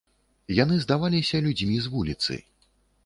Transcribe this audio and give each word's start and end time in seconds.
Яны 0.59 0.79
здаваліся 0.85 1.43
людзьмі 1.49 1.77
з 1.85 1.93
вуліцы. 1.97 2.33